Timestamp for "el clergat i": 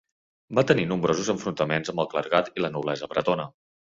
2.05-2.65